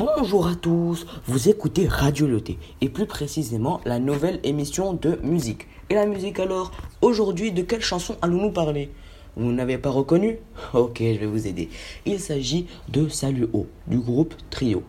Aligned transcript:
Bonjour 0.00 0.46
à 0.46 0.54
tous, 0.54 1.06
vous 1.26 1.50
écoutez 1.50 1.86
Radio 1.86 2.26
Loté 2.26 2.56
et 2.80 2.88
plus 2.88 3.04
précisément 3.04 3.82
la 3.84 3.98
nouvelle 3.98 4.40
émission 4.44 4.94
de 4.94 5.18
musique. 5.22 5.68
Et 5.90 5.94
la 5.94 6.06
musique 6.06 6.40
alors 6.40 6.72
Aujourd'hui, 7.02 7.52
de 7.52 7.60
quelle 7.60 7.82
chanson 7.82 8.16
allons-nous 8.22 8.50
parler? 8.50 8.90
Vous 9.36 9.52
n'avez 9.52 9.76
pas 9.76 9.90
reconnu? 9.90 10.38
Ok, 10.72 11.00
je 11.00 11.18
vais 11.18 11.26
vous 11.26 11.46
aider. 11.46 11.68
Il 12.06 12.18
s'agit 12.18 12.66
de 12.88 13.08
Salut 13.08 13.48
haut 13.52 13.66
du 13.88 13.98
groupe 13.98 14.32
Trio. 14.48 14.82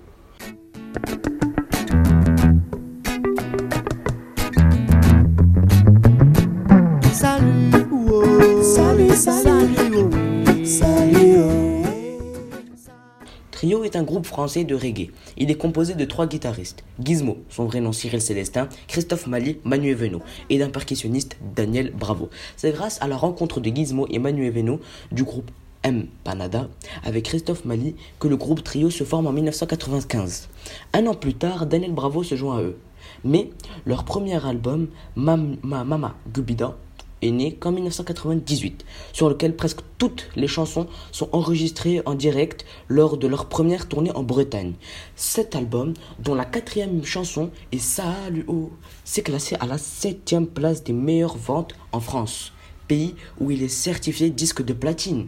Trio 13.62 13.84
est 13.84 13.96
un 13.96 14.02
groupe 14.02 14.26
français 14.26 14.64
de 14.64 14.74
reggae. 14.74 15.12
Il 15.38 15.52
est 15.52 15.56
composé 15.56 15.94
de 15.94 16.04
trois 16.04 16.26
guitaristes. 16.26 16.84
Gizmo, 17.00 17.38
son 17.48 17.66
vrai 17.66 17.80
nom 17.80 17.92
Cyril 17.92 18.20
Célestin, 18.20 18.68
Christophe 18.88 19.28
Mali, 19.28 19.60
Manu 19.64 19.92
Eveno, 19.92 20.20
et 20.50 20.58
d'un 20.58 20.72
percussionniste 20.72 21.38
Daniel 21.56 21.92
Bravo. 21.92 22.32
C'est 22.58 22.72
grâce 22.72 23.00
à 23.04 23.08
la 23.08 23.16
rencontre 23.16 23.60
de 23.60 23.70
Gizmo 23.70 24.08
et 24.10 24.18
Manu 24.18 24.48
Eveno 24.48 24.80
du 25.12 25.24
groupe 25.24 25.52
M. 25.84 26.08
Panada 26.24 26.70
avec 27.04 27.26
Christophe 27.26 27.64
Mali 27.64 27.96
que 28.20 28.28
le 28.28 28.36
groupe 28.36 28.64
Trio 28.64 28.90
se 28.90 29.04
forme 29.04 29.28
en 29.28 29.32
1995. 29.32 30.50
Un 30.94 31.06
an 31.06 31.14
plus 31.14 31.36
tard, 31.36 31.68
Daniel 31.68 31.92
Bravo 31.92 32.24
se 32.24 32.34
joint 32.34 32.58
à 32.58 32.62
eux. 32.64 32.80
Mais 33.24 33.52
leur 33.86 34.06
premier 34.06 34.44
album, 34.44 34.88
Mama 35.16 36.16
Gubida, 36.34 36.78
est 37.22 37.32
né 37.32 37.54
qu'en 37.54 37.72
1998, 37.72 38.86
sur 39.14 39.30
lequel 39.30 39.56
presque 39.56 39.82
toutes 39.98 40.30
les 40.36 40.48
chansons 40.48 40.88
sont 41.12 41.30
enregistrées 41.32 42.02
en 42.06 42.16
direct 42.16 42.66
lors 42.88 43.18
de 43.18 43.28
leur 43.28 43.48
première 43.48 43.88
tournée 43.88 44.12
en 44.12 44.24
Bretagne. 44.24 44.74
Cet 45.16 45.56
album, 45.56 45.94
dont 46.20 46.36
la 46.36 46.46
quatrième 46.46 47.04
chanson 47.04 47.52
est 47.72 47.80
Salut 47.80 48.46
oh, 48.48 48.72
s'est 49.04 49.24
classé 49.24 49.56
à 49.60 49.66
la 49.66 49.78
septième 49.78 50.48
place 50.48 50.84
des 50.84 50.94
meilleures 50.94 51.38
ventes 51.38 51.76
en 51.92 52.00
France, 52.00 52.54
pays 52.88 53.16
où 53.40 53.52
il 53.52 53.64
est 53.64 53.68
certifié 53.68 54.30
disque 54.30 54.64
de 54.64 54.74
platine. 54.74 55.28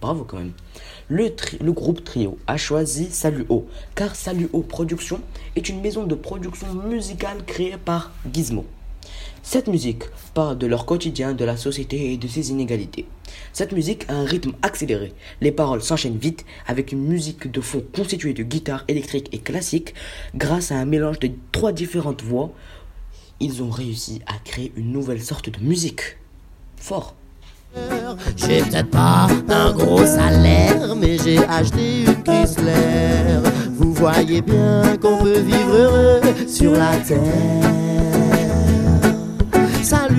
Bravo 0.00 0.24
quand 0.24 0.38
même. 0.38 0.52
Le, 1.08 1.72
groupe 1.72 2.04
Trio 2.04 2.38
a 2.46 2.56
choisi 2.56 3.10
Salut 3.10 3.44
O, 3.50 3.66
car 3.94 4.14
Salut 4.16 4.48
O 4.52 4.62
Productions 4.62 5.20
est 5.56 5.68
une 5.68 5.82
maison 5.82 6.04
de 6.04 6.14
production 6.14 6.72
musicale 6.72 7.44
créée 7.44 7.76
par 7.76 8.12
Gizmo. 8.32 8.64
Cette 9.42 9.68
musique 9.68 10.04
parle 10.34 10.58
de 10.58 10.66
leur 10.66 10.86
quotidien, 10.86 11.32
de 11.32 11.44
la 11.44 11.56
société 11.56 12.12
et 12.12 12.16
de 12.16 12.28
ses 12.28 12.50
inégalités. 12.50 13.06
Cette 13.52 13.72
musique 13.72 14.04
a 14.08 14.14
un 14.14 14.24
rythme 14.24 14.52
accéléré. 14.62 15.12
Les 15.40 15.52
paroles 15.52 15.82
s'enchaînent 15.82 16.18
vite 16.18 16.44
avec 16.66 16.92
une 16.92 17.06
musique 17.06 17.50
de 17.50 17.60
fond 17.60 17.82
constituée 17.94 18.34
de 18.34 18.42
guitares 18.42 18.84
électriques 18.88 19.28
et 19.32 19.38
classiques. 19.38 19.94
Grâce 20.34 20.72
à 20.72 20.76
un 20.76 20.84
mélange 20.84 21.18
de 21.18 21.30
trois 21.52 21.72
différentes 21.72 22.22
voix, 22.22 22.52
ils 23.40 23.62
ont 23.62 23.70
réussi 23.70 24.20
à 24.26 24.38
créer 24.44 24.72
une 24.76 24.92
nouvelle 24.92 25.22
sorte 25.22 25.48
de 25.48 25.64
musique. 25.64 26.18
Fort. 26.76 27.14
J'ai 28.36 28.62
peut-être 28.62 28.90
pas 28.90 29.28
un 29.48 29.72
gros 29.72 30.04
salaire, 30.04 30.94
mais 30.96 31.16
j'ai 31.18 31.38
acheté 31.38 32.02
une 32.02 32.22
Chrysler. 32.24 33.40
Vous 33.70 33.94
voyez 33.94 34.42
bien 34.42 34.96
qu'on 35.00 35.18
peut 35.18 35.38
vivre 35.38 35.76
heureux 35.76 36.20
sur 36.48 36.72
la 36.72 36.96
terre. 36.98 38.39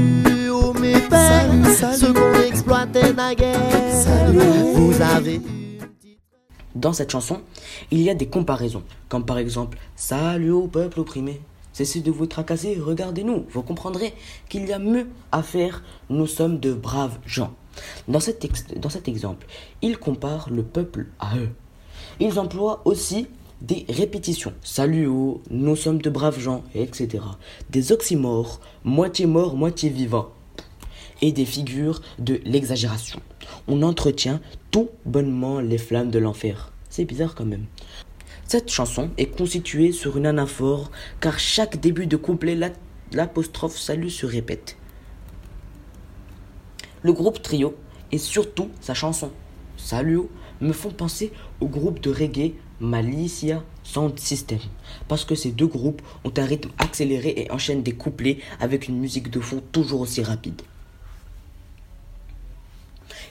Salut 0.02 0.50
aux 0.50 0.74
mes 0.74 1.00
pères, 1.00 1.96
ceux 1.96 2.14
qu'on 2.14 2.34
exploitait 2.42 3.14
naguère. 3.14 3.60
Salut, 3.92 4.40
vous 4.74 5.02
avez 5.02 5.42
Dans 6.74 6.94
cette 6.94 7.12
chanson, 7.12 7.42
il 7.92 8.02
y 8.02 8.10
a 8.10 8.16
des 8.16 8.28
comparaisons, 8.28 8.84
comme 9.10 9.26
par 9.26 9.38
exemple 9.38 9.78
Salut 9.96 10.52
au 10.52 10.68
peuple 10.68 11.00
opprimé. 11.02 11.42
Cessez 11.74 12.02
de 12.02 12.12
vous 12.12 12.26
tracasser, 12.26 12.78
regardez-nous, 12.80 13.46
vous 13.52 13.62
comprendrez 13.62 14.14
qu'il 14.50 14.68
y 14.68 14.74
a 14.74 14.80
mieux 14.80 15.08
à 15.32 15.44
faire, 15.44 15.84
nous 16.10 16.28
sommes 16.28 16.60
de 16.60 16.74
braves 16.74 17.18
gens. 17.26 17.54
Dans 18.08 18.20
cet, 18.20 18.46
dans 18.80 18.90
cet 18.90 19.08
exemple, 19.08 19.46
ils 19.82 19.98
comparent 19.98 20.50
le 20.50 20.64
peuple 20.64 21.08
à 21.20 21.38
eux. 21.38 21.50
Ils 22.20 22.40
emploient 22.40 22.82
aussi 22.86 23.28
des 23.62 23.86
répétitions. 23.90 24.54
Salut, 24.64 25.08
oh, 25.08 25.42
nous 25.50 25.76
sommes 25.76 26.02
de 26.02 26.10
braves 26.10 26.40
gens, 26.40 26.64
etc. 26.74 27.24
Des 27.70 27.92
oxymores, 27.92 28.60
moitié 28.84 29.28
mort, 29.28 29.56
moitié 29.56 29.90
vivant. 29.90 30.32
Et 31.22 31.32
des 31.32 31.46
figures 31.46 32.02
de 32.18 32.42
l'exagération. 32.46 33.20
On 33.68 33.84
entretient 33.84 34.42
tout 34.72 34.90
bonnement 35.06 35.60
les 35.60 35.78
flammes 35.78 36.10
de 36.10 36.18
l'enfer. 36.18 36.72
C'est 36.90 37.06
bizarre 37.06 37.36
quand 37.36 37.46
même. 37.46 37.66
Cette 38.48 38.72
chanson 38.72 39.12
est 39.18 39.28
constituée 39.28 39.92
sur 39.92 40.18
une 40.18 40.26
anaphore 40.26 40.90
car 41.20 41.40
chaque 41.40 41.80
début 41.80 42.08
de 42.08 42.18
couplet, 42.18 42.58
l'apostrophe 43.12 43.78
salut 43.78 44.10
se 44.10 44.26
répète. 44.26 44.78
Le 47.04 47.14
groupe 47.14 47.42
Trio 47.42 47.76
et 48.12 48.18
surtout 48.18 48.70
sa 48.82 48.94
chanson 48.94 49.32
Salut 49.84 50.22
me 50.62 50.74
font 50.74 50.92
penser 50.92 51.32
au 51.60 51.68
groupe 51.68 52.02
de 52.02 52.12
reggae 52.12 52.54
Malicia 52.80 53.64
Sound 53.84 54.18
System 54.20 54.60
parce 55.08 55.26
que 55.26 55.36
ces 55.36 55.52
deux 55.52 55.68
groupes 55.68 56.02
ont 56.24 56.32
un 56.38 56.46
rythme 56.46 56.70
accéléré 56.78 57.34
et 57.36 57.52
enchaînent 57.52 57.84
des 57.84 57.92
couplets 57.92 58.38
avec 58.60 58.88
une 58.88 59.00
musique 59.00 59.32
de 59.32 59.40
fond 59.40 59.62
toujours 59.72 60.02
aussi 60.02 60.22
rapide. 60.22 60.62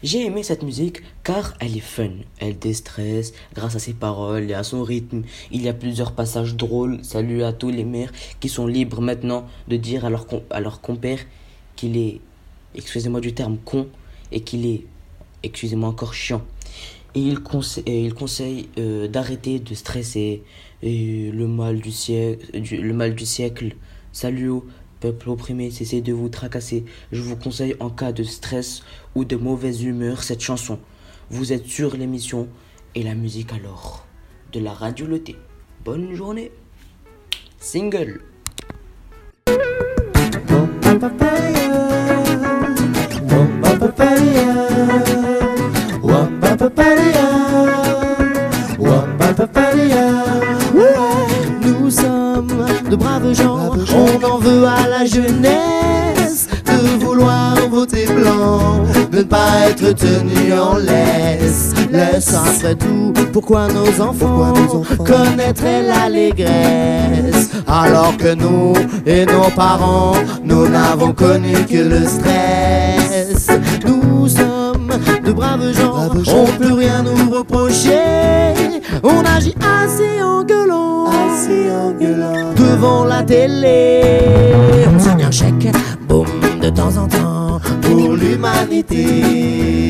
J'ai 0.03 0.27
aimé 0.27 0.43
cette 0.43 0.63
musique 0.63 1.03
car 1.23 1.55
elle 1.61 1.77
est 1.77 1.81
fun, 1.81 2.11
elle 2.39 2.59
déstresse 2.59 3.33
grâce 3.55 3.77
à 3.77 3.79
ses 3.79 3.93
paroles 3.93 4.51
et 4.51 4.55
à 4.55 4.65
son 4.65 4.83
rythme. 4.83 5.23
Il 5.53 5.63
y 5.63 5.69
a 5.69 5.75
plusieurs 5.75 6.13
passages 6.13 6.57
drôles. 6.57 6.99
Salut 7.03 7.45
à 7.45 7.53
tous 7.53 7.71
les 7.71 7.85
mères 7.85 8.13
qui 8.41 8.49
sont 8.49 8.67
libres 8.67 9.01
maintenant 9.01 9.47
de 9.69 9.77
dire 9.77 10.05
à 10.05 10.11
leur, 10.11 10.27
à 10.51 10.61
leur 10.61 10.81
compère 10.81 11.21
qu'il 11.77 11.97
est, 11.97 12.21
excusez-moi 12.75 13.21
du 13.21 13.35
terme, 13.35 13.57
con 13.59 13.87
et 14.33 14.41
qu'il 14.41 14.67
est, 14.67 14.85
excusez-moi 15.43 15.89
encore, 15.89 16.15
chiant. 16.15 16.43
Et 17.15 17.21
il, 17.21 17.41
il 17.87 18.15
conseille 18.15 18.69
euh, 18.79 19.09
d'arrêter 19.09 19.59
de 19.59 19.75
stresser 19.75 20.43
le 20.83 21.47
mal 21.47 21.81
du 21.81 21.91
siècle, 21.91 23.65
le. 23.65 23.73
Salut 24.13 24.49
au 24.49 24.67
peuple 25.01 25.31
opprimé, 25.31 25.71
cessez 25.71 26.01
de 26.01 26.13
vous 26.13 26.29
tracasser. 26.29 26.85
Je 27.13 27.23
vous 27.23 27.37
conseille 27.37 27.75
en 27.81 27.91
cas 27.91 28.13
de 28.13 28.23
stress 28.23 28.83
ou 29.15 29.25
de 29.25 29.37
mauvaise 29.37 29.83
humeur 29.83 30.23
cette 30.23 30.41
chanson. 30.41 30.79
Vous 31.31 31.53
êtes 31.53 31.67
sur 31.67 31.97
l'émission 31.97 32.49
et 32.95 33.03
la 33.03 33.15
musique 33.15 33.53
alors 33.53 34.07
de 34.53 34.61
la 34.61 34.73
radio 34.73 35.07
Loté. 35.07 35.37
Bonne 35.85 36.13
journée. 36.13 36.51
Single. 37.59 38.21
De 52.41 52.97
braves 52.97 53.35
gens, 53.35 53.71
on 53.95 54.25
en 54.25 54.39
veut 54.39 54.65
à 54.65 54.89
la 54.89 55.05
jeunesse 55.05 56.49
de 56.65 57.05
vouloir 57.05 57.55
voter 57.71 58.07
blanc, 58.07 58.83
de 59.13 59.19
ne 59.19 59.23
pas 59.25 59.69
être 59.69 59.93
tenu 59.95 60.51
en 60.55 60.79
laisse. 60.79 61.75
Laisse 61.93 62.35
après 62.35 62.77
tout, 62.77 63.13
pourquoi 63.35 63.69
nos 63.69 64.01
enfants 64.01 64.55
connaîtraient 65.05 65.83
l'allégresse? 65.83 67.51
Alors 67.69 68.17
que 68.17 68.33
nous 68.35 68.73
et 69.05 69.27
nos 69.27 69.51
parents, 69.55 70.15
nous 70.43 70.67
n'avons 70.67 71.13
connu 71.13 71.53
que 71.69 71.77
le 71.77 72.07
stress. 72.07 72.90
Devant 81.99 83.05
la 83.05 83.23
télé. 83.23 84.01
On 84.95 84.99
signe 84.99 85.25
un 85.25 85.31
chèque, 85.31 85.69
boum, 86.09 86.27
de 86.61 86.69
temps 86.71 86.97
en 86.97 87.07
temps 87.07 87.61
pour 87.83 88.15
l'humanité. 88.15 89.05